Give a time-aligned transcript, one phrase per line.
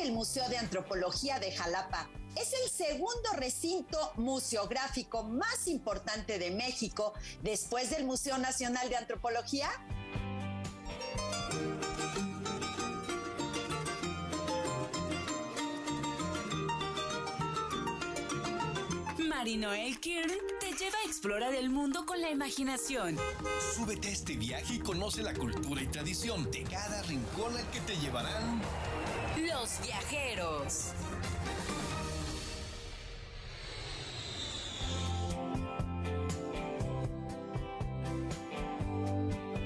[0.00, 6.50] que el Museo de Antropología de Jalapa es el segundo recinto museográfico más importante de
[6.50, 9.68] México después del Museo Nacional de Antropología?
[19.18, 20.30] Marinoel Kirn
[20.60, 23.16] te lleva a explorar el mundo con la imaginación.
[23.74, 27.80] Súbete a este viaje y conoce la cultura y tradición de cada rincón al que
[27.80, 28.60] te llevarán
[29.78, 30.92] viajeros.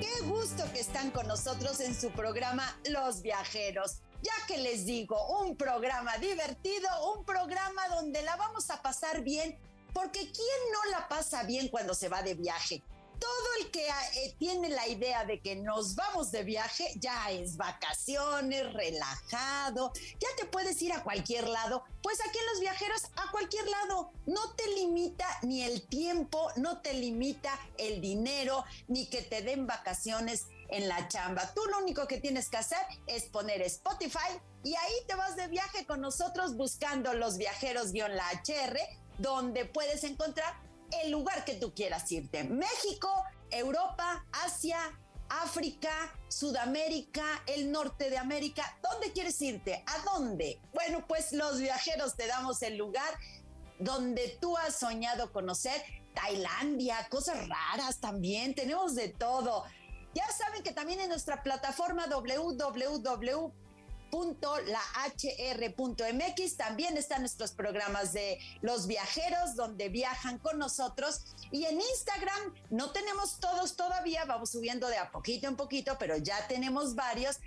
[0.00, 4.00] Qué gusto que están con nosotros en su programa Los Viajeros.
[4.22, 9.59] Ya que les digo, un programa divertido, un programa donde la vamos a pasar bien,
[9.92, 12.82] porque ¿quién no la pasa bien cuando se va de viaje?
[13.24, 17.56] Todo el que eh, tiene la idea de que nos vamos de viaje ya es
[17.56, 21.85] vacaciones, relajado, ya te puedes ir a cualquier lado.
[22.02, 24.13] Pues aquí en los viajeros, a cualquier lado.
[24.26, 29.66] No te limita ni el tiempo, no te limita el dinero, ni que te den
[29.66, 31.51] vacaciones en la chamba.
[31.54, 35.48] Tú lo único que tienes que hacer es poner Spotify y ahí te vas de
[35.48, 38.79] viaje con nosotros buscando los viajeros-la HR,
[39.18, 40.54] donde puedes encontrar
[41.02, 42.45] el lugar que tú quieras irte.
[42.45, 43.10] México,
[43.50, 44.78] Europa, Asia,
[45.28, 45.90] África,
[46.28, 48.78] Sudamérica, el norte de América.
[48.82, 49.84] ¿Dónde quieres irte?
[49.86, 50.60] ¿A dónde?
[50.73, 53.18] Bueno, pues los viajeros te damos el lugar
[53.78, 55.82] donde tú has soñado conocer.
[56.14, 59.64] Tailandia, cosas raras también, tenemos de todo.
[60.14, 63.63] Ya saben que también en nuestra plataforma www
[64.66, 71.25] la.hr.mx También están nuestros programas de los viajeros donde viajan con nosotros.
[71.50, 76.16] Y en Instagram no tenemos todos todavía, vamos subiendo de a poquito en poquito, pero
[76.16, 77.41] ya tenemos varios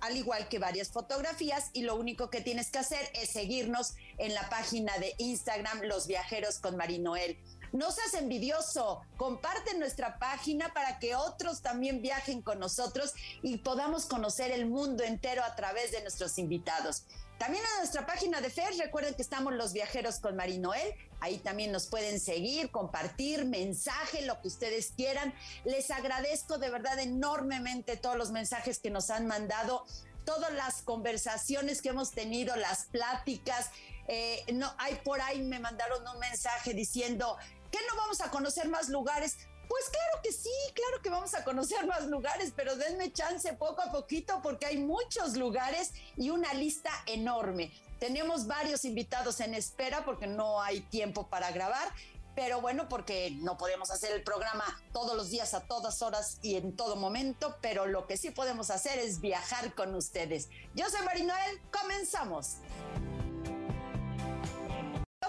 [0.00, 4.34] al igual que varias fotografías y lo único que tienes que hacer es seguirnos en
[4.34, 7.38] la página de Instagram Los Viajeros con Marinoel.
[7.74, 14.06] No seas envidioso, comparte nuestra página para que otros también viajen con nosotros y podamos
[14.06, 17.02] conocer el mundo entero a través de nuestros invitados.
[17.36, 20.94] También en nuestra página de FES, recuerden que estamos los viajeros con Marinoel.
[21.18, 25.34] Ahí también nos pueden seguir, compartir mensaje, lo que ustedes quieran.
[25.64, 29.84] Les agradezco de verdad enormemente todos los mensajes que nos han mandado
[30.24, 33.70] todas las conversaciones que hemos tenido, las pláticas.
[34.06, 37.36] Eh, no, hay por ahí me mandaron un mensaje diciendo,
[37.74, 39.36] ¿Qué no vamos a conocer más lugares?
[39.68, 43.82] Pues claro que sí, claro que vamos a conocer más lugares, pero denme chance poco
[43.82, 47.72] a poquito porque hay muchos lugares y una lista enorme.
[47.98, 51.92] Tenemos varios invitados en espera porque no hay tiempo para grabar,
[52.36, 56.54] pero bueno, porque no podemos hacer el programa todos los días, a todas horas y
[56.54, 60.48] en todo momento, pero lo que sí podemos hacer es viajar con ustedes.
[60.76, 62.58] Yo soy Marinoel, comenzamos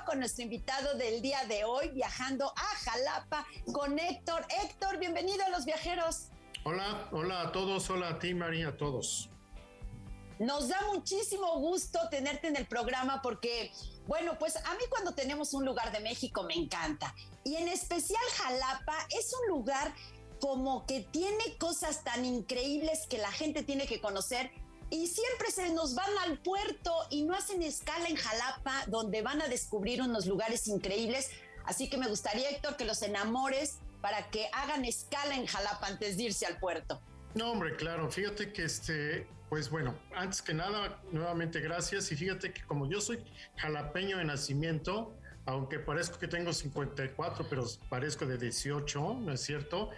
[0.05, 4.45] con nuestro invitado del día de hoy, viajando a Jalapa con Héctor.
[4.63, 6.27] Héctor, bienvenido a los viajeros.
[6.63, 9.29] Hola, hola a todos, hola a ti María, a todos.
[10.38, 13.71] Nos da muchísimo gusto tenerte en el programa porque,
[14.05, 17.16] bueno, pues a mí cuando tenemos un lugar de México me encanta.
[17.43, 19.93] Y en especial Jalapa es un lugar
[20.39, 24.51] como que tiene cosas tan increíbles que la gente tiene que conocer
[24.90, 29.41] y siempre se nos van al puerto y no hacen escala en Jalapa, donde van
[29.41, 31.31] a descubrir unos lugares increíbles.
[31.66, 36.18] Así que me gustaría, Héctor, que los enamores para que hagan escala en Jalapa antes
[36.18, 37.01] de irse al puerto.
[37.34, 42.53] No, hombre, claro, fíjate que este, pues bueno, antes que nada, nuevamente gracias y fíjate
[42.53, 43.19] que como yo soy
[43.57, 45.13] jalapeño de nacimiento,
[45.46, 49.90] aunque parezco que tengo 54, pero parezco de 18, ¿no es cierto?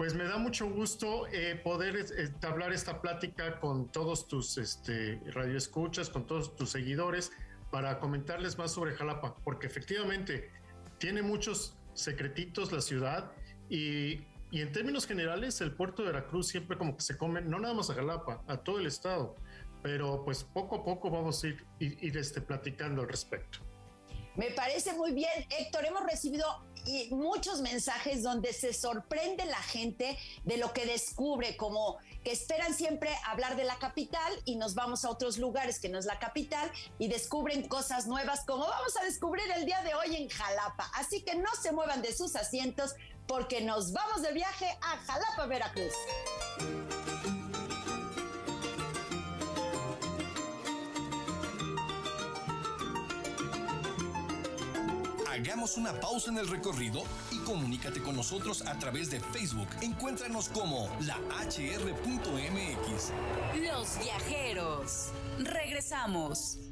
[0.00, 6.08] Pues me da mucho gusto eh, poder entablar esta plática con todos tus este, radioescuchas,
[6.08, 7.32] con todos tus seguidores,
[7.70, 10.50] para comentarles más sobre Jalapa, porque efectivamente
[10.96, 13.30] tiene muchos secretitos la ciudad
[13.68, 17.58] y, y en términos generales el puerto de Veracruz siempre como que se come, no
[17.58, 19.36] nada más a Jalapa, a todo el estado,
[19.82, 23.58] pero pues poco a poco vamos a ir, ir, ir este, platicando al respecto.
[24.36, 25.84] Me parece muy bien, Héctor.
[25.84, 26.46] Hemos recibido
[27.10, 33.10] muchos mensajes donde se sorprende la gente de lo que descubre, como que esperan siempre
[33.26, 36.70] hablar de la capital y nos vamos a otros lugares que no es la capital
[36.98, 40.90] y descubren cosas nuevas como vamos a descubrir el día de hoy en Jalapa.
[40.94, 42.94] Así que no se muevan de sus asientos
[43.26, 45.94] porque nos vamos de viaje a Jalapa, Veracruz.
[55.50, 57.02] Hagamos una pausa en el recorrido
[57.32, 59.66] y Comunícate con nosotros a través de Facebook.
[59.82, 63.10] Encuéntranos como la hr.mx.
[63.60, 65.08] Los viajeros.
[65.40, 66.69] Regresamos.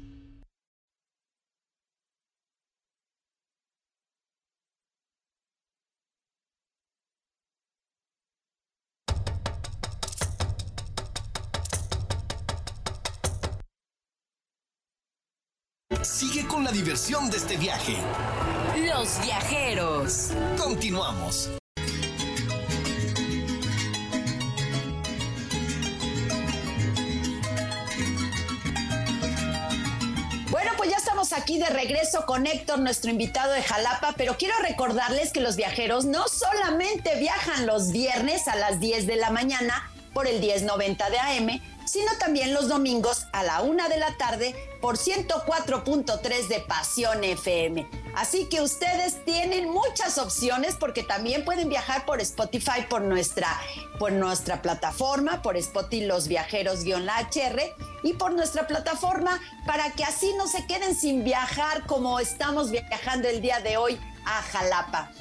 [16.01, 17.97] Sigue con la diversión de este viaje.
[18.87, 20.29] Los viajeros.
[20.57, 21.49] Continuamos.
[30.49, 34.55] Bueno, pues ya estamos aquí de regreso con Héctor, nuestro invitado de Jalapa, pero quiero
[34.61, 39.91] recordarles que los viajeros no solamente viajan los viernes a las 10 de la mañana
[40.13, 44.55] por el 1090 de AM, sino también los domingos a la una de la tarde
[44.79, 47.89] por 104.3 de Pasión FM.
[48.15, 53.59] Así que ustedes tienen muchas opciones porque también pueden viajar por Spotify, por nuestra,
[53.97, 60.47] por nuestra plataforma, por Spotify Los Viajeros-HR y por nuestra plataforma para que así no
[60.47, 65.11] se queden sin viajar como estamos viajando el día de hoy a Jalapa.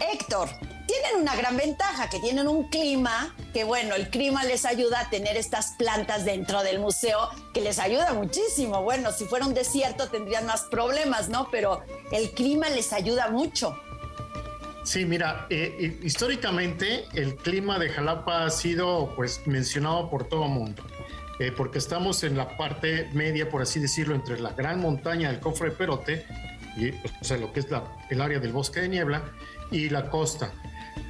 [0.00, 0.48] Héctor,
[0.86, 5.10] tienen una gran ventaja, que tienen un clima, que bueno, el clima les ayuda a
[5.10, 8.82] tener estas plantas dentro del museo, que les ayuda muchísimo.
[8.82, 11.48] Bueno, si fuera un desierto tendrían más problemas, ¿no?
[11.50, 13.78] Pero el clima les ayuda mucho.
[14.84, 20.44] Sí, mira, eh, eh, históricamente el clima de Jalapa ha sido pues mencionado por todo
[20.44, 20.82] el mundo,
[21.38, 25.40] eh, porque estamos en la parte media, por así decirlo, entre la gran montaña del
[25.40, 26.26] cofre de Perote,
[26.78, 27.66] y, o sea, lo que es
[28.10, 29.22] el área del bosque de niebla,
[29.70, 30.52] y la costa.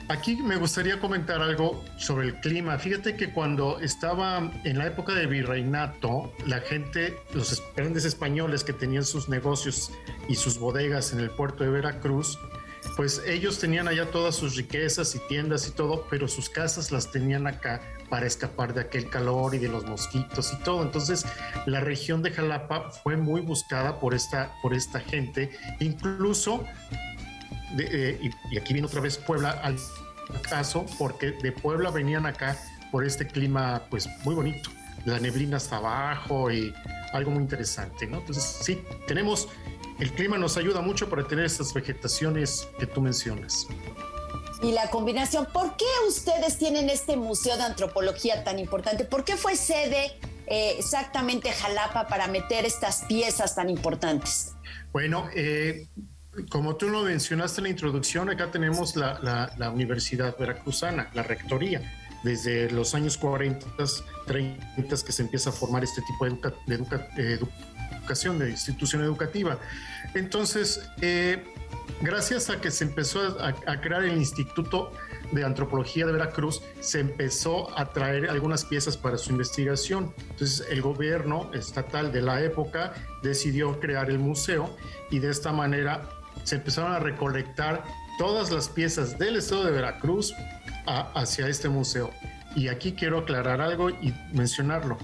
[0.08, 2.78] Aquí me gustaría comentar algo sobre el clima.
[2.78, 8.72] Fíjate que cuando estaba en la época de virreinato, la gente, los grandes españoles que
[8.72, 9.90] tenían sus negocios
[10.26, 12.38] y sus bodegas en el puerto de Veracruz,
[12.98, 17.12] pues ellos tenían allá todas sus riquezas y tiendas y todo, pero sus casas las
[17.12, 17.80] tenían acá
[18.10, 20.82] para escapar de aquel calor y de los mosquitos y todo.
[20.82, 21.24] Entonces,
[21.66, 25.56] la región de Jalapa fue muy buscada por esta, por esta gente.
[25.78, 26.64] Incluso
[27.78, 28.18] eh,
[28.50, 29.76] y, aquí viene otra vez Puebla al
[30.42, 32.58] caso, porque de Puebla venían acá
[32.90, 34.70] por este clima pues muy bonito,
[35.04, 36.74] la neblina hasta abajo y
[37.12, 38.18] algo muy interesante, ¿no?
[38.18, 39.48] Entonces sí, tenemos,
[39.98, 43.66] el clima nos ayuda mucho para tener estas vegetaciones que tú mencionas.
[44.62, 49.04] Y la combinación, ¿por qué ustedes tienen este museo de antropología tan importante?
[49.04, 54.52] ¿Por qué fue sede eh, exactamente Jalapa para meter estas piezas tan importantes?
[54.92, 55.86] Bueno, eh,
[56.50, 61.80] como tú lo mencionaste en la introducción, acá tenemos la, Universidad Veracruzana, la Rectoría.
[62.24, 63.64] Desde los años 40,
[64.26, 67.38] 30 que se empieza a formar este tipo de,
[68.08, 69.58] de institución educativa.
[70.14, 71.44] Entonces, eh,
[72.00, 74.92] gracias a que se empezó a, a, crear el Instituto
[75.32, 80.14] de Antropología de Veracruz, se empezó a traer algunas piezas para su investigación.
[80.30, 84.74] Entonces, el gobierno estatal de la época decidió crear el museo
[85.10, 86.08] y de esta manera
[86.44, 87.84] se empezaron a recolectar
[88.18, 90.34] todas las piezas del estado de Veracruz
[90.86, 92.10] hacia este museo.
[92.56, 94.98] Y aquí quiero aclarar algo y mencionarlo.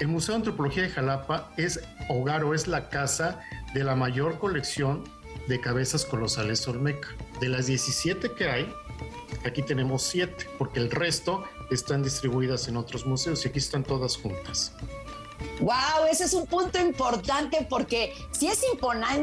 [0.00, 3.40] El Museo de Antropología de Jalapa es hogar o es la casa
[3.74, 5.04] de la mayor colección
[5.48, 7.08] de cabezas colosales Olmeca.
[7.40, 8.72] De las 17 que hay,
[9.44, 14.16] aquí tenemos 7, porque el resto están distribuidas en otros museos y aquí están todas
[14.16, 14.72] juntas.
[15.60, 18.62] Wow, ese es un punto importante porque si es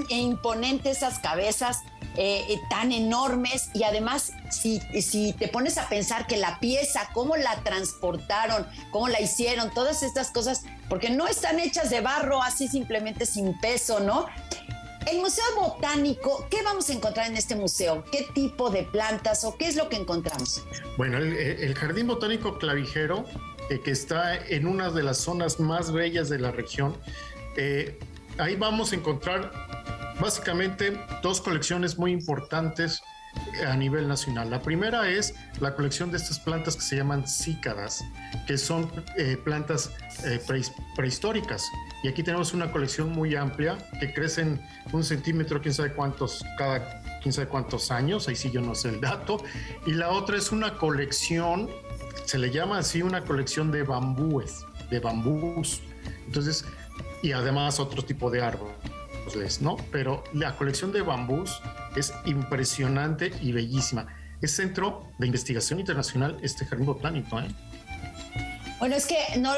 [0.09, 1.83] imponente esas cabezas
[2.19, 7.09] eh, eh, tan enormes y además si, si te pones a pensar que la pieza,
[7.13, 12.43] cómo la transportaron, cómo la hicieron, todas estas cosas, porque no están hechas de barro
[12.43, 14.27] así simplemente sin peso, ¿no?
[15.07, 18.03] El Museo Botánico, ¿qué vamos a encontrar en este museo?
[18.11, 20.61] ¿Qué tipo de plantas o qué es lo que encontramos?
[20.97, 23.25] Bueno, el Jardín Botánico Clavijero
[23.69, 26.95] eh, que está en una de las zonas más bellas de la región.
[27.55, 27.99] Eh,
[28.39, 29.51] ahí vamos a encontrar
[30.19, 33.01] básicamente dos colecciones muy importantes
[33.67, 34.49] a nivel nacional.
[34.49, 38.03] La primera es la colección de estas plantas que se llaman cícadas,
[38.47, 39.91] que son eh, plantas
[40.95, 41.65] prehistóricas.
[42.03, 44.61] Y aquí tenemos una colección muy amplia que crecen
[44.91, 48.89] un centímetro, quién sabe cuántos, cada quién sabe cuántos años, ahí sí yo no sé
[48.89, 49.43] el dato.
[49.85, 51.69] Y la otra es una colección
[52.29, 55.81] se le llama así una colección de bambúes, de bambús.
[56.27, 56.63] Entonces,
[57.23, 58.43] y además otro tipo de
[59.29, 59.77] árboles, ¿no?
[59.91, 61.61] Pero la colección de bambús
[61.95, 64.07] es impresionante y bellísima.
[64.41, 67.47] Es centro de investigación internacional este jardín botánico, ¿eh?
[68.79, 69.51] Bueno, es que no,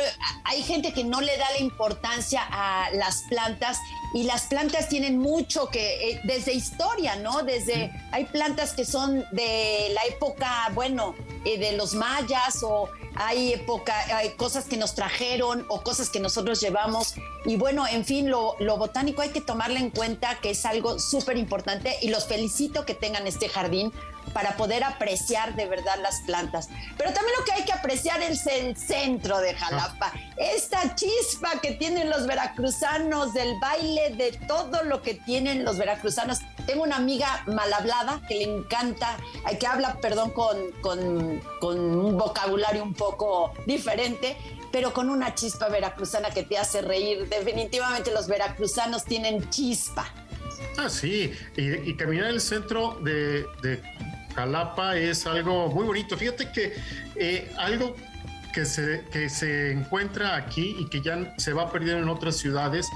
[0.46, 3.78] hay gente que no le da la importancia a las plantas
[4.16, 7.44] y las plantas tienen mucho que, eh, desde historia, ¿no?
[7.44, 13.54] Desde, hay plantas que son de la época, bueno, eh, de los mayas o hay
[13.54, 17.16] época, hay cosas que nos trajeron o cosas que nosotros llevamos.
[17.46, 21.00] Y bueno, en fin, lo, lo botánico hay que tomarlo en cuenta que es algo
[21.00, 23.92] súper importante y los felicito que tengan este jardín
[24.34, 26.70] para poder apreciar de verdad las plantas.
[26.98, 31.72] Pero también lo que hay que apreciar es el centro de Jalapa, esta chispa que
[31.72, 36.40] tienen los veracruzanos, del baile, de todo lo que tienen los veracruzanos.
[36.66, 39.18] Tengo una amiga mal hablada que le encanta,
[39.60, 44.38] que habla, perdón, con, con, con un vocabulario un poco diferente,
[44.72, 47.28] pero con una chispa veracruzana que te hace reír.
[47.28, 50.12] Definitivamente los veracruzanos tienen chispa.
[50.78, 53.46] Ah, sí, y, caminar el centro de,
[54.36, 56.18] Jalapa es algo muy bonito.
[56.18, 56.74] Fíjate que
[57.16, 57.96] eh, algo
[58.54, 62.88] que se, que se encuentra aquí y que ya se va perder en otras ciudades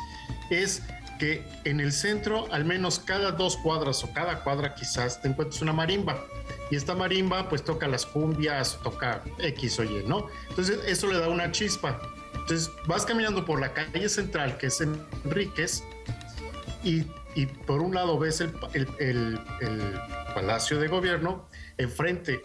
[0.50, 0.84] es
[1.20, 5.62] que en el centro, al menos cada dos cuadras o cada cuadra quizás, te encuentras
[5.62, 6.25] una marimba.
[6.70, 10.27] Y esta marimba pues toca las cumbias, toca X o Y, ¿no?
[10.50, 12.01] Entonces eso le da una chispa.
[12.34, 15.84] Entonces vas caminando por la calle central, que es Enríquez,
[16.84, 19.39] y, y por un lado ves el
[20.36, 22.42] Palacio de Gobierno, enfrente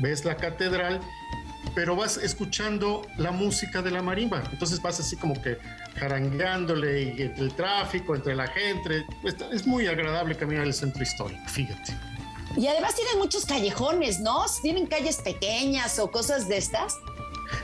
[0.00, 1.00] ves la catedral,
[1.74, 4.42] pero vas escuchando la música de la marimba.
[4.50, 5.58] Entonces vas así como que
[5.96, 9.04] jarangándole y entre el tráfico, entre la gente.
[9.52, 11.96] Es muy agradable caminar el centro histórico, fíjate.
[12.56, 14.44] Y además tienen muchos callejones, ¿no?
[14.62, 16.96] Tienen calles pequeñas o cosas de estas.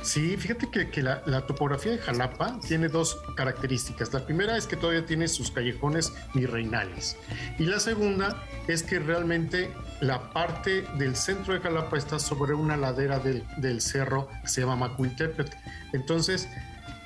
[0.03, 4.13] Sí, fíjate que, la, topografía de Jalapa tiene dos características.
[4.13, 7.17] La primera es que todavía tiene sus callejones virreinales.
[7.59, 9.71] Y la segunda es que realmente
[10.01, 14.77] la parte del centro de Jalapa está sobre una ladera del, cerro que se llama
[14.77, 15.57] Macuiltepet.
[15.93, 16.49] Entonces,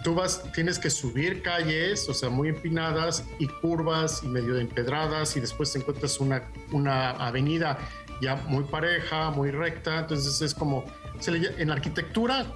[0.02, 5.36] tú vas, tienes que subir calles, o sea, muy empinadas y curvas y medio empedradas
[5.36, 7.78] y después te encuentras una, una avenida
[8.20, 10.00] ya muy pareja, muy recta.
[10.00, 10.84] Entonces es como
[11.26, 12.46] en arquitectura,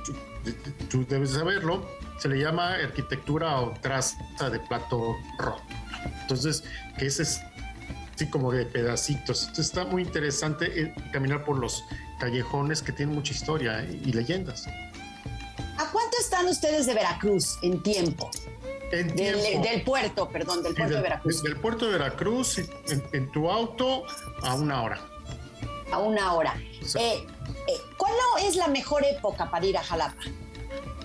[0.91, 1.89] tú, debes saberlo,
[2.19, 4.17] se le llama arquitectura o traza
[4.51, 5.63] de plato rojo.
[6.23, 6.65] Entonces,
[6.99, 7.41] que ese es
[8.15, 9.43] así como de pedacitos.
[9.43, 11.85] Entonces está muy interesante eh, caminar por los
[12.19, 14.67] callejones que tienen mucha historia eh, y leyendas.
[15.79, 18.31] ¿A cuánto están ustedes de Veracruz en tiempo?
[18.91, 21.43] En del, puerto, perdón, del puerto de Veracruz.
[21.43, 22.59] Del puerto de Veracruz,
[23.13, 24.05] en, tu auto,
[24.43, 25.01] a una hora.
[25.93, 26.55] A una hora.
[26.95, 27.27] Eh,
[27.97, 30.23] ¿Cuál es la mejor época para ir a Jalapa?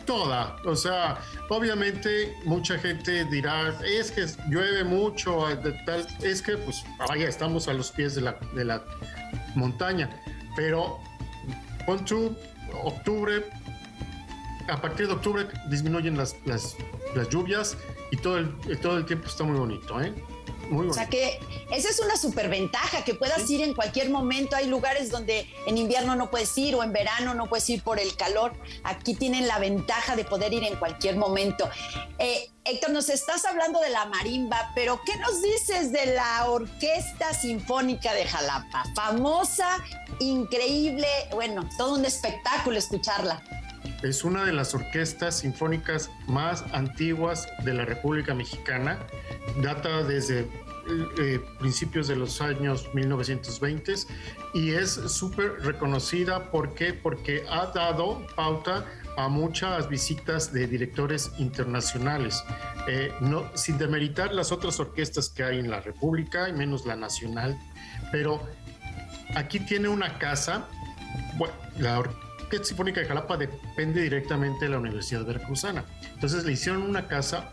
[0.06, 1.18] Toda, o sea,
[1.50, 7.90] obviamente mucha gente dirá, es que llueve mucho, es que pues vaya, estamos a los
[7.92, 8.84] pies de la, de la
[9.56, 10.10] montaña,
[10.58, 11.00] pero
[11.86, 12.36] pon tú,
[12.84, 13.46] octubre,
[14.68, 16.76] a partir de octubre disminuyen las, las,
[17.16, 17.78] las lluvias
[18.12, 20.14] y todo el, todo el tiempo está muy bonito, ¿eh?
[20.80, 21.40] O sea que
[21.72, 24.56] esa es una superventaja, que puedas ir en cualquier momento.
[24.56, 28.00] Hay lugares donde en invierno no puedes ir o en verano no puedes ir por
[28.00, 28.54] el calor.
[28.84, 31.70] Aquí tienen la ventaja de poder ir en cualquier momento.
[32.20, 37.34] Eh, Héctor, nos estás hablando de la marimba, pero ¿qué nos dices de la Orquesta
[37.34, 38.86] Sinfónica de Jalapa?
[38.96, 39.84] Famosa,
[40.20, 43.44] increíble, bueno, todo un espectáculo escucharla.
[44.02, 49.00] Es una de las orquestas sinfónicas más antiguas de la República Mexicana.
[49.62, 50.48] Data desde
[51.18, 53.94] eh, principios de los años 1920
[54.54, 56.52] y es súper reconocida.
[56.52, 56.94] ¿Por qué?
[56.94, 58.86] Porque ha dado pauta
[59.18, 62.44] a muchas visitas de directores internacionales.
[62.88, 63.12] Eh,
[63.56, 67.58] sin demeritar las otras orquestas que hay en la República, y menos la nacional,
[68.12, 68.42] pero
[69.36, 70.68] aquí tiene una casa,
[71.78, 75.86] la Orquesta Sinfónica de Jalapa depende directamente de la Universidad Veracruzana.
[76.14, 77.52] Entonces le hicieron una casa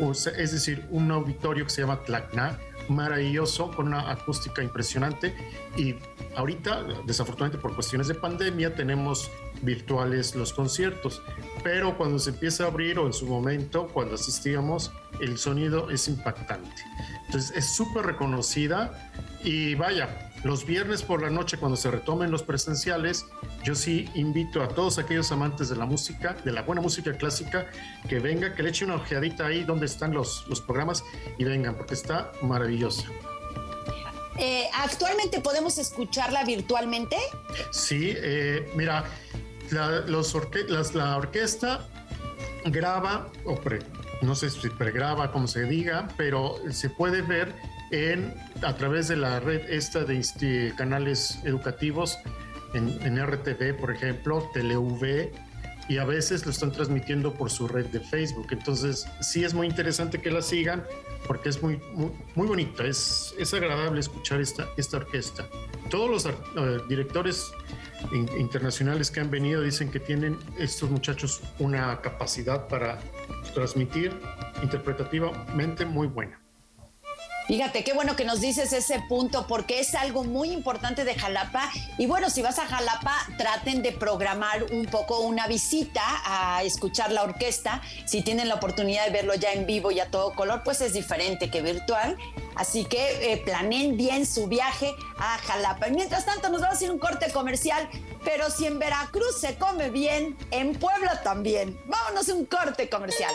[0.00, 5.34] es decir, un auditorio que se llama Tlacna, maravilloso, con una acústica impresionante.
[5.76, 5.96] Y
[6.36, 9.30] ahorita, desafortunadamente por cuestiones de pandemia, tenemos
[9.62, 11.22] virtuales los conciertos,
[11.62, 16.08] pero cuando se empieza a abrir o en su momento, cuando asistíamos, el sonido es
[16.08, 16.82] impactante.
[17.26, 19.12] Entonces es súper reconocida
[19.44, 23.26] y vaya, los viernes por la noche, cuando se retomen los presenciales,
[23.62, 27.70] yo sí invito a todos aquellos amantes de la música, de la buena música clásica,
[28.08, 31.04] que venga, que le eche una ojeadita ahí donde están los, los programas
[31.38, 33.04] y vengan, porque está maravillosa.
[34.38, 37.16] Eh, ¿Actualmente podemos escucharla virtualmente?
[37.72, 39.04] Sí, eh, mira,
[39.70, 40.34] la, los
[40.94, 41.86] la orquesta
[42.64, 43.58] graba, o
[44.22, 47.54] no sé si pregraba, como se diga, pero se puede ver
[47.90, 52.18] en, a través de la red esta de canales educativos
[52.74, 55.30] en, RTV, por ejemplo, TeleV
[55.88, 58.46] y a veces lo están transmitiendo por su red de Facebook.
[58.50, 60.84] Entonces, sí es muy interesante que la sigan
[61.26, 61.80] porque es muy,
[62.34, 65.46] muy, bonita, es, es agradable escuchar esta, esta orquesta.
[65.90, 66.32] Todos los eh,
[66.88, 67.52] directores
[68.38, 72.98] internacionales que han venido dicen que tienen estos muchachos una capacidad para
[73.54, 74.12] transmitir
[74.62, 76.39] interpretativamente muy buena.
[77.50, 81.68] Fíjate, qué bueno que nos dices ese punto porque es algo muy importante de Jalapa.
[81.98, 87.10] Y bueno, si vas a Jalapa, traten de programar un poco una visita a escuchar
[87.10, 87.82] la orquesta.
[88.06, 90.92] Si tienen la oportunidad de verlo ya en vivo y a todo color, pues es
[90.92, 92.16] diferente que virtual.
[92.54, 95.88] Así que eh, planeen bien su viaje a Jalapa.
[95.88, 97.90] Y mientras tanto, nos vamos a ir un corte comercial.
[98.24, 101.76] Pero si en Veracruz se come bien, en Puebla también.
[101.86, 103.34] Vámonos a un corte comercial.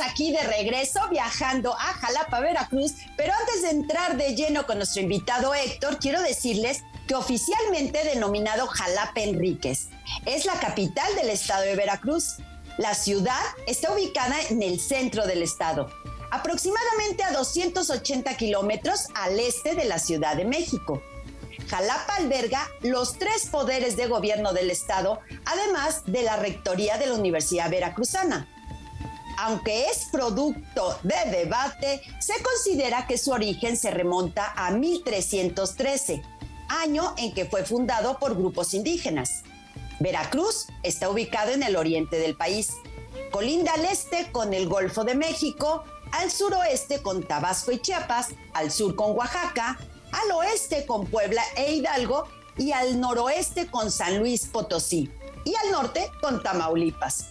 [0.00, 5.02] Aquí de regreso viajando a Jalapa, Veracruz, pero antes de entrar de lleno con nuestro
[5.02, 9.88] invitado Héctor, quiero decirles que oficialmente denominado Jalapa Enríquez,
[10.26, 12.36] es la capital del estado de Veracruz.
[12.78, 15.90] La ciudad está ubicada en el centro del estado,
[16.30, 21.02] aproximadamente a 280 kilómetros al este de la Ciudad de México.
[21.68, 27.14] Jalapa alberga los tres poderes de gobierno del estado, además de la rectoría de la
[27.14, 28.48] Universidad Veracruzana
[29.38, 36.22] aunque es producto de debate, se considera que su origen se remonta a 1313,
[36.68, 39.42] año en que fue fundado por grupos indígenas.
[40.00, 42.74] Veracruz está ubicado en el oriente del país.
[43.30, 48.70] Colinda al este con el Golfo de México, al suroeste con Tabasco y Chiapas, al
[48.70, 49.78] sur con Oaxaca,
[50.12, 55.10] al oeste con Puebla e Hidalgo y al noroeste con San Luis Potosí
[55.44, 57.26] y al norte con Tamaulipas.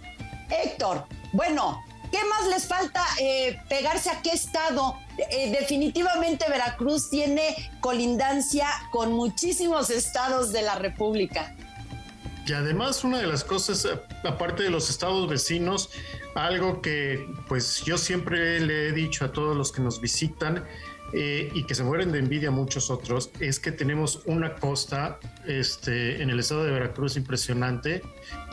[0.50, 1.82] Héctor, bueno,
[2.14, 5.00] ¿Qué más les falta eh, pegarse a qué estado?
[5.32, 11.56] Eh, definitivamente Veracruz tiene colindancia con muchísimos estados de la República.
[12.46, 13.88] Y además una de las cosas,
[14.24, 15.90] aparte de los estados vecinos,
[16.36, 20.64] algo que pues yo siempre le he dicho a todos los que nos visitan
[21.14, 26.22] eh, y que se mueren de envidia muchos otros, es que tenemos una costa este,
[26.22, 28.04] en el estado de Veracruz impresionante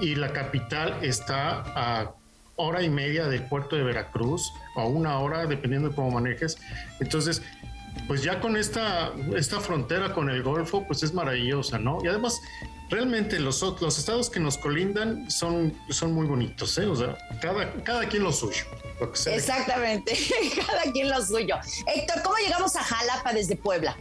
[0.01, 2.15] y la capital está a
[2.61, 6.59] hora y media del puerto de Veracruz, o una hora, dependiendo de cómo manejes.
[7.01, 7.43] Entonces,
[8.07, 11.99] pues ya con esta, esta frontera con el Golfo, pues es maravillosa, ¿no?
[12.03, 12.41] Y además,
[12.89, 16.87] realmente los, los estados que nos colindan son, son muy bonitos, ¿eh?
[16.87, 18.65] O sea, cada, cada quien lo suyo.
[19.27, 20.13] Exactamente,
[20.67, 21.57] cada quien lo suyo.
[21.87, 23.97] Héctor, ¿cómo llegamos a Jalapa desde Puebla?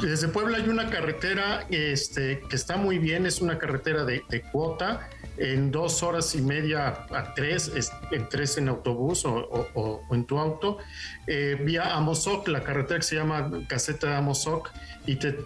[0.00, 4.42] Desde Puebla hay una carretera este, que está muy bien, es una carretera de, de
[4.42, 5.08] cuota
[5.42, 7.72] en dos horas y media a tres,
[8.12, 10.78] en tres en autobús o, en tu auto,
[11.26, 14.70] eh, vía Amozoc, la carretera que se llama Caseta de Amozoc,
[15.04, 15.36] y te,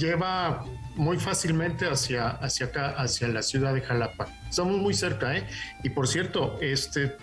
[0.00, 0.64] lleva
[0.96, 4.26] muy fácilmente hacia, hacia acá, hacia la ciudad de Jalapa.
[4.50, 5.46] Estamos muy cerca, ¿eh?
[5.84, 7.16] Y por cierto, este,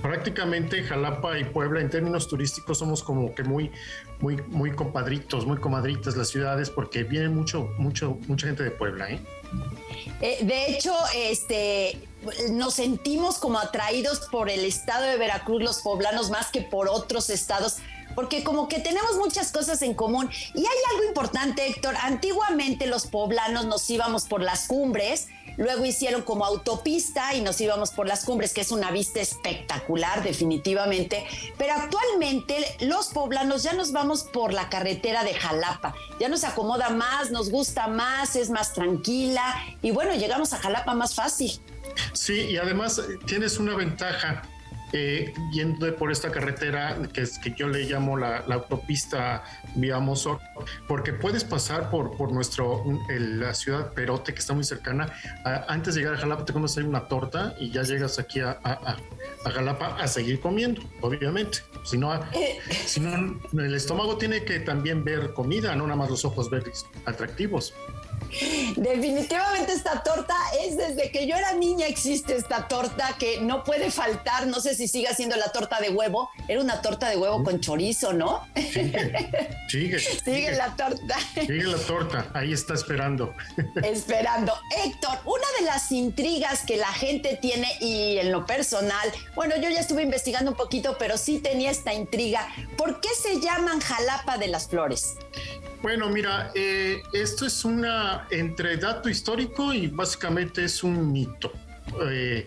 [0.00, 3.72] prácticamente Jalapa y Puebla en términos turísticos somos como que muy,
[4.20, 9.10] muy, muy compadritos, muy comadritas las ciudades porque viene mucho, mucho, mucha gente de Puebla,
[9.10, 9.20] ¿eh?
[10.20, 11.98] Eh, de hecho, este,
[12.50, 17.30] nos sentimos como atraídos por el estado de Veracruz, los poblanos, más que por otros
[17.30, 17.76] estados,
[18.14, 20.30] porque como que tenemos muchas cosas en común.
[20.54, 21.94] Y hay algo importante, Héctor.
[22.02, 27.90] Antiguamente los poblanos nos íbamos por las cumbres Luego hicieron como autopista y nos íbamos
[27.90, 31.24] por las cumbres, que es una vista espectacular definitivamente.
[31.58, 35.94] Pero actualmente los poblanos ya nos vamos por la carretera de Jalapa.
[36.20, 40.94] Ya nos acomoda más, nos gusta más, es más tranquila y bueno, llegamos a Jalapa
[40.94, 41.60] más fácil.
[42.12, 44.42] Sí, y además eh, tienes una ventaja
[44.96, 49.42] eh, yendo por esta carretera que, es, que yo le llamo la, autopista
[49.74, 50.00] vía
[50.86, 55.12] porque puedes pasar por, por nuestro, la ciudad Perote, que está muy cercana.
[55.68, 58.58] antes de llegar a Jalapa te comes ahí una torta y ya llegas aquí a,
[58.62, 58.96] a,
[59.44, 61.58] a Jalapa a seguir comiendo, obviamente.
[61.84, 62.58] Si no, eh.
[62.86, 66.86] si no, el estómago tiene que también ver comida, no nada más los ojos verdes
[67.04, 67.74] atractivos.
[68.76, 73.90] Definitivamente esta torta es desde que yo era niña existe esta torta que no puede
[73.90, 74.46] faltar.
[74.46, 76.30] No sé si siga siendo la torta de huevo.
[76.48, 78.46] Era una torta de huevo con chorizo, ¿no?
[79.68, 80.52] Sigue, sigue.
[80.52, 81.16] la torta.
[81.34, 82.26] Sigue la torta.
[82.34, 83.34] Ahí está esperando.
[83.82, 84.52] Esperando.
[84.84, 89.68] Héctor, una de las intrigas que la gente tiene y en lo personal, bueno, yo
[89.70, 92.46] ya estuve investigando un poquito, pero sí tenía esta intriga.
[92.76, 95.14] ¿Por qué se llaman Jalapa de las Flores?
[95.84, 101.52] Bueno, mira, eh, esto es una entre dato histórico y básicamente es un mito.
[102.08, 102.46] Eh,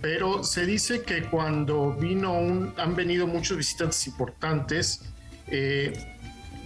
[0.00, 5.02] pero se dice que cuando vino un, han venido muchos visitantes importantes,
[5.48, 5.92] eh,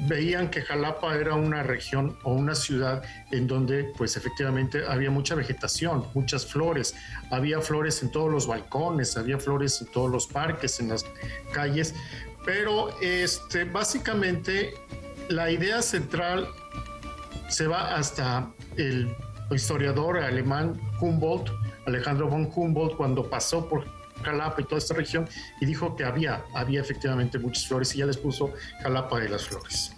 [0.07, 5.35] veían que Jalapa era una región o una ciudad en donde pues efectivamente había mucha
[5.35, 6.95] vegetación, muchas flores,
[7.33, 11.05] había flores en todos los balcones, había flores en todos los parques, en las
[11.53, 11.97] calles,
[12.45, 14.75] pero este, básicamente
[15.33, 16.49] la idea central
[17.49, 19.15] se va hasta el
[19.51, 21.51] historiador alemán Humboldt,
[21.87, 23.87] Alejandro von Humboldt, cuando pasó por
[24.23, 25.29] Jalapa y toda esta región
[25.61, 29.45] y dijo que había, había efectivamente muchas flores y ya les puso Jalapa de las
[29.45, 29.93] Flores.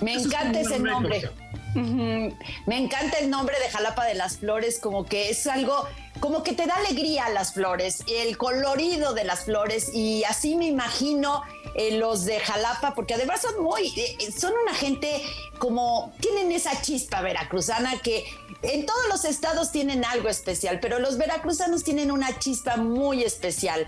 [0.00, 1.30] Me encanta ese nombre.
[1.74, 5.86] Me encanta el nombre de Jalapa de las Flores, como que es algo,
[6.20, 10.66] como que te da alegría las flores, el colorido de las flores, y así me
[10.66, 11.42] imagino
[11.74, 15.22] eh, los de Jalapa, porque además son muy, eh, son una gente
[15.58, 18.24] como, tienen esa chispa veracruzana que
[18.62, 23.86] en todos los estados tienen algo especial, pero los veracruzanos tienen una chispa muy especial.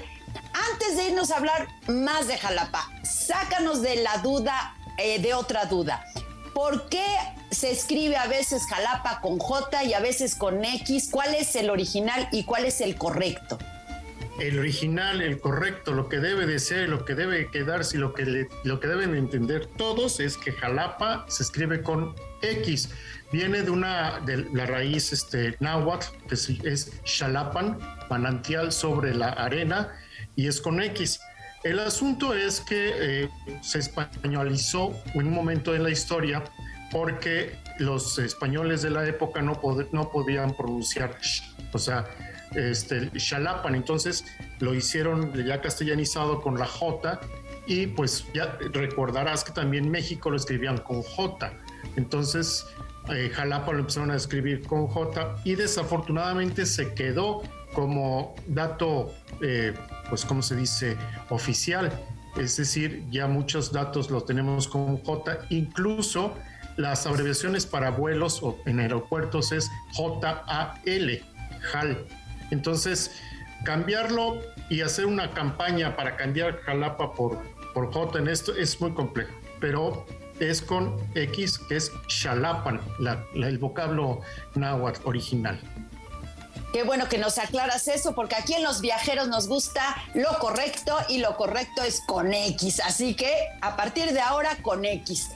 [0.72, 5.64] Antes de irnos a hablar más de Jalapa, sácanos de la duda, eh, de otra
[5.64, 6.04] duda.
[6.54, 7.06] ¿Por qué
[7.50, 11.08] se escribe a veces Jalapa con J y a veces con X?
[11.10, 13.58] ¿Cuál es el original y cuál es el correcto?
[14.40, 18.14] el original, el correcto, lo que debe de ser, lo que debe quedarse y lo
[18.14, 22.90] que, lo que deben entender todos es que Jalapa se escribe con X.
[23.32, 29.28] Viene de una de la raíz este, náhuatl, que es, es Xalapan, manantial sobre la
[29.28, 29.92] arena,
[30.36, 31.20] y es con X.
[31.62, 33.28] El asunto es que eh,
[33.60, 36.42] se españolizó en un momento de la historia
[36.90, 39.54] porque los españoles de la época no,
[40.10, 41.16] podían pronunciar,
[41.72, 42.06] o sea,
[42.54, 43.74] este, Xalapan.
[43.74, 44.24] Entonces
[44.58, 47.20] lo hicieron ya castellanizado con la J
[47.66, 51.52] y pues ya recordarás que también México lo escribían con J.
[51.96, 52.66] Entonces
[53.08, 59.72] eh, Jalapa lo empezaron a escribir con J y desafortunadamente se quedó como dato, eh,
[60.08, 60.96] pues como se dice,
[61.28, 61.92] oficial.
[62.36, 66.34] Es decir, ya muchos datos los tenemos con J, incluso
[66.80, 71.22] las abreviaciones para vuelos o en aeropuertos es JAL,
[71.72, 72.06] JAL.
[72.50, 73.12] Entonces,
[73.64, 74.40] cambiarlo
[74.70, 77.38] y hacer una campaña para cambiar Jalapa por,
[77.74, 80.06] por J en esto es muy complejo, pero
[80.40, 82.80] es con X, que es Xalapan,
[83.34, 84.22] el vocablo
[84.54, 85.60] náhuatl original.
[86.72, 90.96] Qué bueno que nos aclaras eso, porque aquí en Los Viajeros nos gusta lo correcto
[91.08, 92.80] y lo correcto es con X.
[92.80, 95.30] Así que a partir de ahora con X.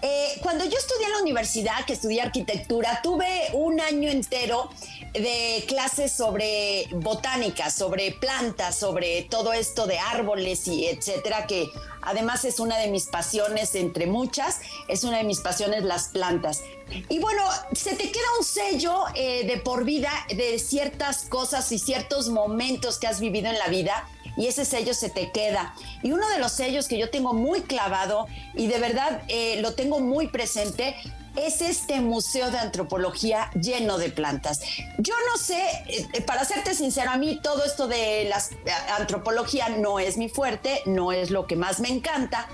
[0.00, 4.70] Eh, cuando yo estudié en la universidad, que estudié arquitectura, tuve un año entero
[5.12, 11.68] de clases sobre botánica, sobre plantas, sobre todo esto de árboles y etcétera, que
[12.02, 16.62] además es una de mis pasiones, entre muchas, es una de mis pasiones las plantas.
[17.08, 21.78] Y bueno, se te queda un sello eh, de por vida de ciertas cosas y
[21.78, 25.74] ciertos momentos que has vivido en la vida y ese sello se te queda.
[26.02, 29.74] Y uno de los sellos que yo tengo muy clavado y de verdad eh, lo
[29.74, 30.94] tengo muy presente
[31.36, 34.60] es este museo de antropología lleno de plantas.
[34.98, 39.68] Yo no sé, eh, para serte sincero, a mí todo esto de la eh, antropología
[39.68, 42.48] no es mi fuerte, no es lo que más me encanta,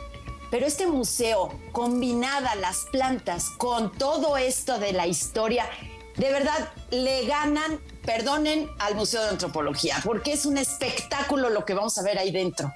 [0.51, 5.67] pero este museo, combinada las plantas con todo esto de la historia,
[6.17, 11.75] de verdad le ganan, perdonen, al Museo de Antropología, porque es un espectáculo lo que
[11.75, 12.73] vamos a ver ahí dentro.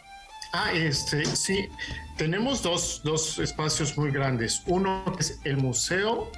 [0.52, 1.68] Ah, este, sí,
[2.16, 4.62] tenemos dos, dos espacios muy grandes.
[4.66, 6.30] Uno es el Museo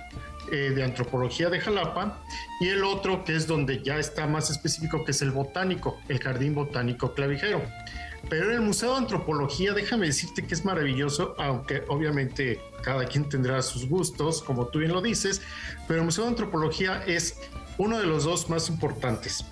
[0.53, 2.23] eh, de Antropología de Jalapa
[2.61, 6.19] y el otro que es donde ya está más específico, que es el Botánico, el
[6.21, 7.63] Jardín Botánico Clavijero.
[8.29, 13.29] Pero en el Museo de Antropología, déjame decirte que es maravilloso, aunque obviamente cada quien
[13.29, 15.41] tendrá sus gustos, como tú bien lo dices,
[15.89, 17.39] pero el Museo de Antropología es
[17.79, 19.45] uno de los dos más importantes.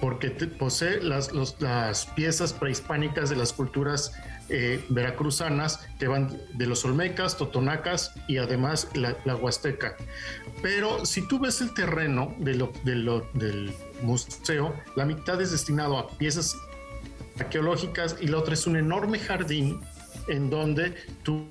[0.00, 4.12] porque posee las, las piezas prehispánicas de las culturas
[4.54, 9.96] eh, veracruzanas que van de los olmecas, totonacas y además la, huasteca.
[10.60, 12.70] Pero si tú ves el terreno de lo,
[13.32, 16.54] del museo, la mitad es destinado a piezas
[17.40, 19.80] arqueológicas y la otra es un enorme jardín
[20.28, 21.48] en donde tú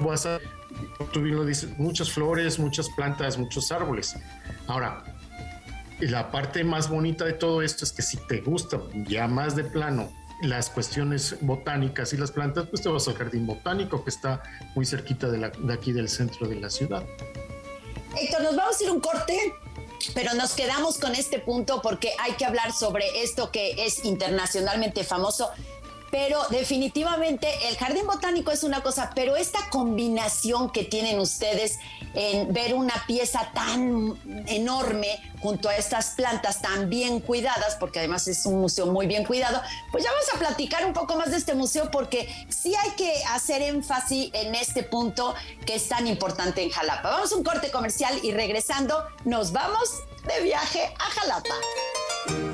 [0.00, 0.40] vas a,
[1.12, 4.16] tú bien lo dices, muchas flores, muchas plantas, muchos árboles.
[4.66, 5.04] Ahora,
[6.00, 9.62] la parte más bonita de todo esto es que si te gusta ya más de
[9.62, 14.42] plano las cuestiones botánicas y las plantas, pues te vas al jardín botánico que está
[14.74, 17.04] muy cerquita de, aquí del centro de la ciudad.
[18.20, 19.54] Héctor, nos vamos a ir un corte,
[20.14, 25.02] pero nos quedamos con este punto porque hay que hablar sobre esto que es internacionalmente
[25.02, 25.50] famoso.
[26.10, 31.80] Pero definitivamente el jardín botánico es una cosa, pero esta combinación que tienen ustedes
[32.14, 38.26] en ver una pieza tan enorme junto a estas plantas tan bien cuidadas, porque además
[38.28, 39.60] es un museo muy bien cuidado,
[39.92, 43.22] pues ya vamos a platicar un poco más de este museo porque sí hay que
[43.30, 45.34] hacer énfasis en este punto
[45.66, 47.10] que es tan importante en Jalapa.
[47.10, 49.90] Vamos a un corte comercial y regresando nos vamos
[50.26, 52.53] de viaje a Jalapa.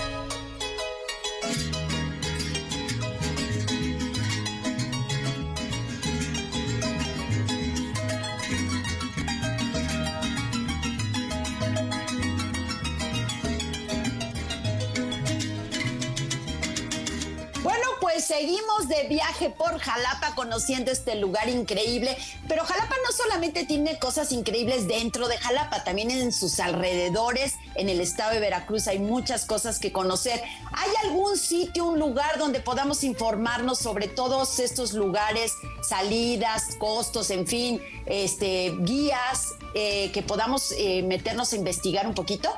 [18.41, 24.31] Seguimos de viaje por Jalapa conociendo este lugar increíble, pero Jalapa no solamente tiene cosas
[24.31, 29.45] increíbles dentro de Jalapa, también en sus alrededores, en el estado de Veracruz hay muchas
[29.45, 30.41] cosas que conocer.
[30.71, 35.53] ¿Hay algún sitio, un lugar donde podamos informarnos sobre todos estos lugares,
[35.87, 42.49] salidas, costos, en fin, este, guías, eh, que podamos eh, meternos a investigar un poquito?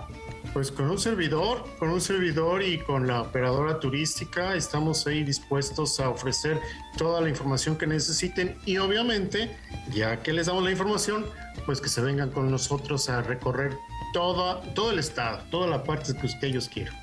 [0.54, 6.00] Pues con un servidor, con un servidor y con la operadora turística estamos ahí dispuestos
[6.00, 6.62] a ofrecer
[6.96, 9.58] toda la información que necesiten y obviamente,
[9.92, 11.26] ya que les damos la información,
[11.66, 13.76] pues que se vengan con nosotros a recorrer
[14.14, 16.96] todo, todo el estado, toda la parte que ellos quieran.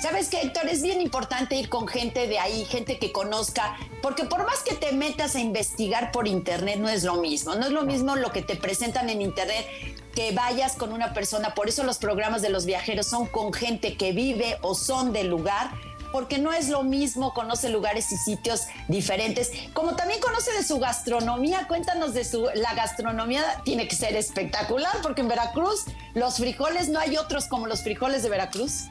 [0.00, 0.66] ¿Sabes qué, Héctor?
[0.68, 4.74] Es bien importante ir con gente de ahí, gente que conozca, porque por más que
[4.74, 7.54] te metas a investigar por internet, no es lo mismo.
[7.54, 9.66] No es lo mismo lo que te presentan en internet
[10.14, 11.54] que vayas con una persona.
[11.54, 15.28] Por eso los programas de los viajeros son con gente que vive o son del
[15.28, 15.70] lugar
[16.14, 20.78] porque no es lo mismo, conoce lugares y sitios diferentes, como también conoce de su
[20.78, 21.66] gastronomía.
[21.66, 27.00] Cuéntanos de su, la gastronomía tiene que ser espectacular, porque en Veracruz los frijoles no
[27.00, 28.84] hay otros como los frijoles de Veracruz.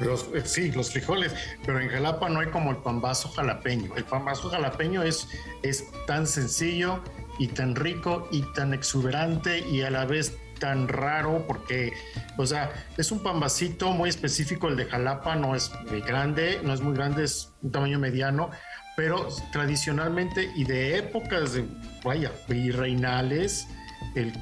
[0.00, 1.34] Eh, sí, los frijoles,
[1.66, 3.94] pero en Jalapa no hay como el pambazo jalapeño.
[3.94, 5.28] El pambazo jalapeño es,
[5.62, 7.02] es tan sencillo
[7.38, 11.92] y tan rico y tan exuberante y a la vez tan raro porque,
[12.38, 15.70] o sea, es un pambacito muy específico, el de Jalapa no es
[16.06, 18.48] grande, no es muy grande, es un tamaño mediano,
[18.96, 21.66] pero tradicionalmente y de épocas de,
[22.02, 23.68] vaya, virreinales,
[24.14, 24.32] el,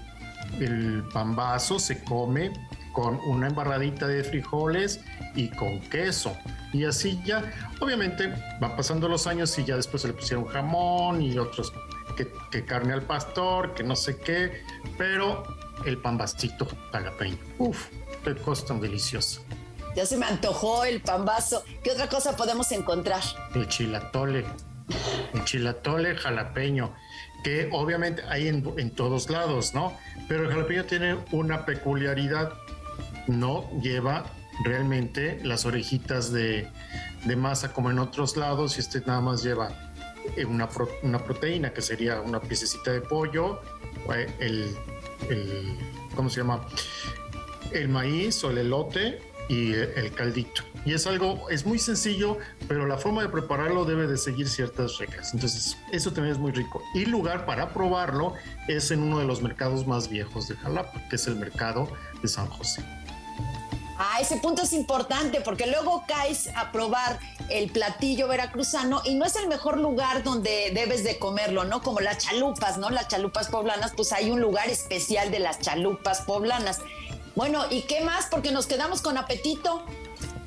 [0.61, 2.52] el pambazo se come
[2.92, 5.00] con una embarradita de frijoles
[5.35, 6.37] y con queso.
[6.72, 11.20] Y así ya, obviamente, van pasando los años y ya después se le pusieron jamón
[11.20, 11.72] y otros
[12.50, 14.62] que, carne al pastor, que no sé qué,
[14.96, 15.42] pero
[15.87, 17.38] el pambacito jalapeño.
[17.59, 17.88] Uf,
[18.25, 19.40] qué cosa tan deliciosa.
[19.95, 21.64] Ya se me antojó el pambazo.
[21.83, 23.23] ¿Qué otra cosa podemos encontrar?
[23.55, 24.45] El chilatole.
[25.35, 26.95] El chilatole jalapeño,
[27.45, 29.97] que obviamente hay en, en todos lados, ¿no?
[30.29, 32.53] Pero el jalapeño tiene una peculiaridad
[33.27, 34.25] no lleva
[34.64, 36.68] realmente las orejitas de,
[37.37, 39.92] masa como en otros lados y este nada más lleva
[40.37, 40.68] eh, una,
[41.03, 43.61] una proteína que sería una piececita de pollo,
[44.14, 44.77] eh, el,
[45.30, 45.76] el,
[46.14, 46.66] ¿cómo se llama?
[47.72, 50.62] El maíz o el elote y el caldito.
[50.85, 54.98] Y es algo, es muy sencillo, pero la forma de prepararlo debe de seguir ciertas
[54.98, 55.32] reglas.
[55.32, 56.82] Entonces, eso también es muy rico.
[56.94, 58.35] Y lugar para probarlo
[58.68, 61.88] es en uno de los mercados más viejos de Jalapa, que es el mercado
[62.20, 62.82] de San José.
[63.98, 67.18] Ah, ese punto es importante porque luego caes a probar
[67.50, 71.83] el platillo veracruzano y no es el mejor lugar donde debes de comerlo, ¿no?
[71.83, 72.90] Como las chalupas, ¿no?
[72.90, 76.81] Las chalupas poblanas, pues hay un lugar especial de las chalupas poblanas.
[77.35, 78.26] Bueno, ¿y qué más?
[78.26, 79.85] Porque nos quedamos con apetito.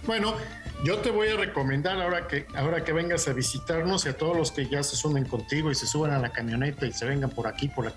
[0.06, 0.36] Bueno,
[0.84, 4.38] yo te voy a recomendar ahora que, ahora que vengas a visitarnos y a todos
[4.38, 7.32] los que ya se sumen contigo y se suban a la camioneta y se vengan
[7.32, 7.94] por aquí, por la,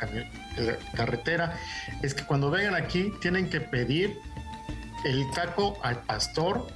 [0.56, 1.58] la carretera,
[2.02, 4.18] es que cuando vengan aquí tienen que pedir
[5.04, 6.66] el taco al pastor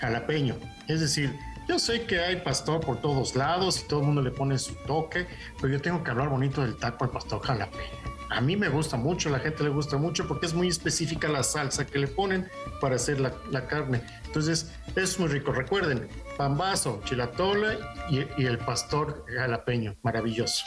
[0.00, 0.56] jalapeño.
[0.88, 1.38] Es decir,
[1.68, 4.74] yo sé que hay pastor por todos lados y todo el mundo le pone su
[4.86, 5.26] toque,
[5.60, 8.02] pero yo tengo que hablar bonito del taco al pastor jalapeño.
[8.30, 11.28] A mí me gusta mucho, a la gente le gusta mucho porque es muy específica
[11.28, 12.48] la salsa que le ponen
[12.80, 14.02] para hacer la, carne.
[14.24, 15.52] Entonces, es muy rico.
[15.52, 19.96] Recuerden, pambazo, chilatole y, y el pastor jalapeño.
[20.02, 20.64] Maravilloso.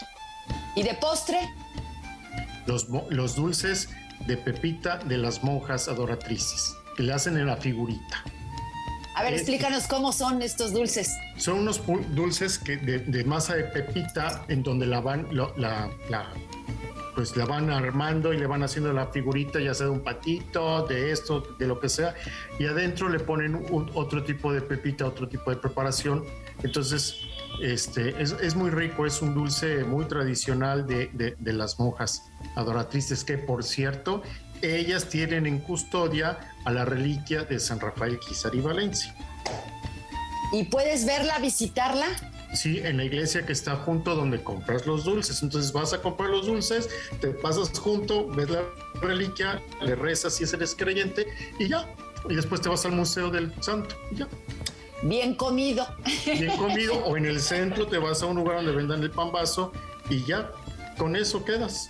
[0.76, 1.40] ¿Y de postre?
[2.68, 3.90] Los, los dulces
[4.28, 8.24] de pepita de las monjas adoratrices, que le hacen en la figurita.
[9.16, 11.10] A ver, explícanos cómo son estos dulces.
[11.38, 11.82] Son unos
[12.14, 15.90] dulces que de, masa de pepita en donde la van, la,
[17.16, 20.86] pues la van armando y le van haciendo la figurita, ya sea de un patito,
[20.86, 22.14] de esto, de lo que sea,
[22.60, 26.26] y adentro le ponen otro tipo de pepita, otro tipo de preparación.
[26.62, 27.22] Entonces,
[27.62, 32.24] este, es, muy rico, es un dulce muy tradicional de, de, las monjas
[32.56, 34.24] adoratrices, que por cierto,
[34.62, 39.16] ellas tienen en custodia a la reliquia de San Rafael Quisari Valencia.
[40.52, 42.08] ¿Y puedes verla, visitarla?
[42.54, 45.44] Sí, en la iglesia que está junto donde compras los dulces.
[45.44, 46.90] Entonces vas a comprar los dulces,
[47.20, 48.62] te pasas junto, ves la
[49.02, 51.28] reliquia, le rezas si eres creyente
[51.60, 51.86] y ya.
[52.30, 54.28] Y después te vas al Museo del Santo y ya.
[55.08, 55.88] Bien comido.
[56.26, 56.96] Bien comido.
[57.06, 59.72] o en el centro te vas a un lugar donde vendan el pambazo
[60.10, 60.52] y ya.
[60.98, 61.90] Con eso quedas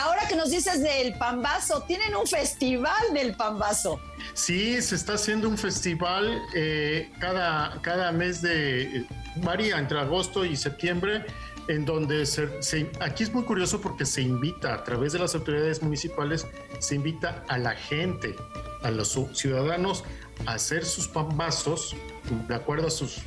[0.00, 4.00] ahora que nos dices del Pambazo, tienen un festival del Pambazo.
[4.34, 10.56] Sí, se está haciendo un festival eh, cada, cada mes de, varía entre agosto y
[10.56, 11.26] septiembre,
[11.70, 15.82] en donde se, aquí es muy curioso porque se invita a través de las autoridades
[15.82, 16.46] municipales,
[16.80, 18.34] se invita a la gente,
[18.82, 20.02] a los ciudadanos
[20.46, 21.94] a hacer sus pambazos
[22.48, 23.20] de acuerdo a sus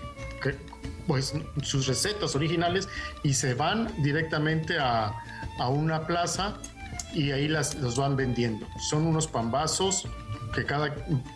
[1.08, 2.90] pues sus recetas originales
[3.24, 5.14] y se van directamente a,
[5.58, 6.58] a una plaza
[7.14, 8.68] y ahí las, los van vendiendo.
[8.90, 10.06] Son unos pambazos
[10.54, 10.94] que cada,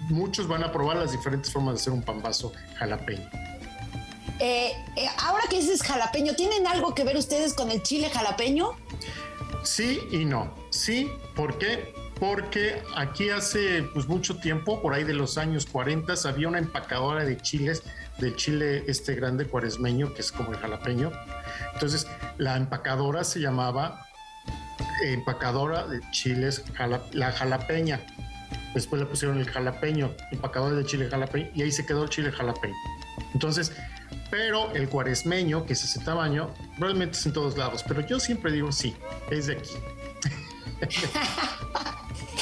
[0.10, 3.47] muchos van a probar las diferentes formas de hacer un pambazo jalapeño.
[4.40, 8.72] Eh, eh, ahora que dices jalapeño, ¿tienen algo que ver ustedes con el chile jalapeño?
[9.64, 10.54] Sí y no.
[10.70, 11.94] Sí, ¿por qué?
[12.20, 17.26] Porque aquí hace pues, mucho tiempo, por ahí de los años 40, había una empacadora
[17.26, 17.84] de chiles,
[18.20, 21.12] de chile este grande cuaresmeño, que es como el jalapeño.
[21.74, 24.08] Entonces, la empacadora se llamaba
[25.04, 26.64] empacadora de chiles,
[27.14, 28.02] la jalapeña.
[28.74, 32.32] Después le pusieron el jalapeño, empacadora de chile jalapeño, y ahí se quedó el chile
[32.32, 32.76] jalapeño.
[33.34, 33.72] Entonces,
[34.30, 37.84] pero el cuaresmeño, que es ese tamaño, realmente es en todos lados.
[37.88, 38.96] Pero yo siempre digo sí,
[39.32, 39.72] es de aquí.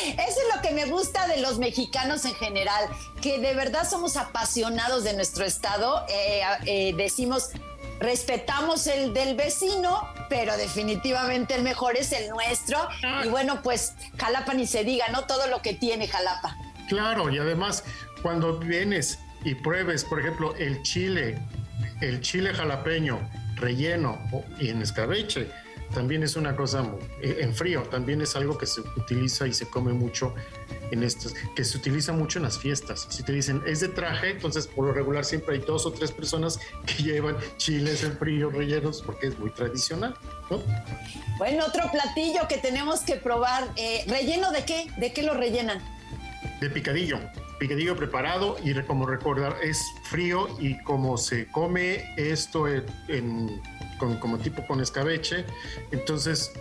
[0.05, 2.85] Eso es lo que me gusta de los mexicanos en general,
[3.21, 6.05] que de verdad somos apasionados de nuestro estado.
[6.09, 7.51] Eh, eh, decimos,
[7.99, 12.77] respetamos el del vecino, pero definitivamente el mejor es el nuestro.
[13.03, 13.23] Ah.
[13.25, 15.25] Y bueno, pues Jalapa ni se diga, ¿no?
[15.25, 16.57] Todo lo que tiene Jalapa.
[16.87, 17.83] Claro, y además
[18.21, 21.39] cuando vienes y pruebes, por ejemplo, el chile,
[22.01, 23.19] el chile jalapeño
[23.55, 24.19] relleno
[24.59, 25.49] y en escabeche,
[25.93, 26.85] también es una cosa
[27.21, 30.33] eh, en frío, también es algo que se utiliza y se come mucho
[30.91, 33.07] en estos, que se utiliza mucho en las fiestas.
[33.09, 36.11] Si te dicen es de traje, entonces por lo regular siempre hay dos o tres
[36.11, 40.15] personas que llevan chiles en frío rellenos porque es muy tradicional.
[41.37, 44.87] Bueno, otro platillo que tenemos que probar, eh, ¿relleno de qué?
[44.97, 45.81] ¿De qué lo rellenan?
[46.59, 47.19] De picadillo
[47.59, 53.61] picadillo preparado y como recordar es frío y como se come esto en
[53.97, 55.45] como tipo con escabeche.
[55.91, 56.53] Entonces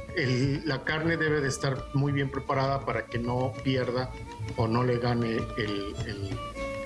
[0.65, 4.11] la carne debe de estar muy bien preparada para que no pierda
[4.57, 6.39] o no le gane el, el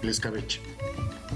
[0.02, 0.60] escabeche.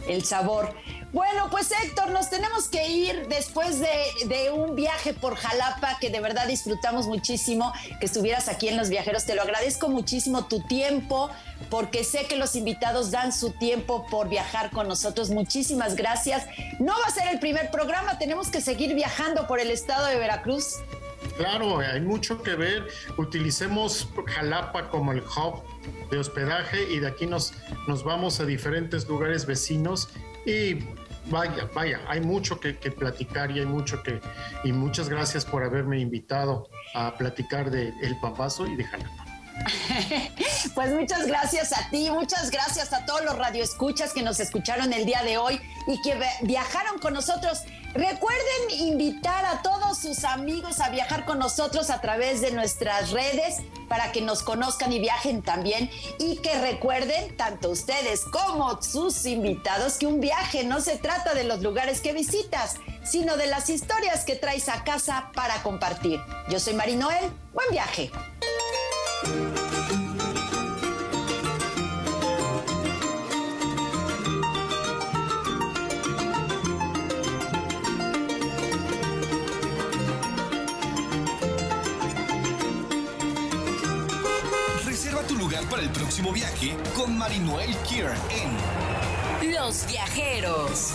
[0.08, 0.74] El sabor.
[1.12, 6.20] Bueno, pues Héctor, nos tenemos que ir después de, un viaje por Jalapa que de
[6.20, 7.70] verdad disfrutamos muchísimo
[8.00, 9.26] que estuvieras aquí en Los Viajeros.
[9.26, 11.30] Te lo agradezco muchísimo tu tiempo
[11.68, 15.28] porque sé que los invitados dan su tiempo por viajar con nosotros.
[15.28, 16.46] Muchísimas gracias.
[16.80, 20.16] No va a ser el primer programa, tenemos que seguir viajando por el estado de
[20.16, 20.76] Veracruz.
[21.36, 22.88] Claro, hay mucho que ver.
[23.16, 25.62] Utilicemos Jalapa como el hub
[26.10, 27.54] de hospedaje y de aquí nos,
[27.86, 30.10] nos vamos a diferentes lugares vecinos
[30.44, 30.84] y
[31.26, 34.20] vaya, vaya, hay mucho que, platicar y hay mucho que,
[34.64, 39.24] y muchas gracias por haberme invitado a platicar de El Papazo y de Jalapa.
[40.74, 45.04] Pues muchas gracias a ti, muchas gracias a todos los radioescuchas que nos escucharon el
[45.04, 47.60] día de hoy y que viajaron con nosotros.
[47.94, 53.58] Recuerden invitar a todos sus amigos a viajar con nosotros a través de nuestras redes
[53.88, 59.98] para que nos conozcan y viajen también y que recuerden, tanto ustedes como sus invitados,
[59.98, 64.24] que un viaje no se trata de los lugares que visitas, sino de las historias
[64.24, 66.18] que traes a casa para compartir.
[66.48, 68.10] Yo soy Marinoel, buen viaje.
[86.32, 90.94] Viaje con Marinoel Kier en Los Viajeros.